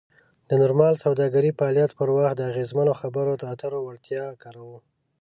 [0.49, 4.77] د نورمال سوداګریز فعالیت پر وخت د اغیزمنو خبرو اترو وړتیا کاروو.